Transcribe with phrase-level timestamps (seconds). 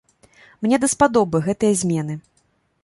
[0.63, 2.21] Мне даспадобы гэтыя змены!